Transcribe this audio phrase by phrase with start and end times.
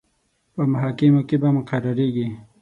[0.53, 2.27] په محاکمو کې به مقرریږي.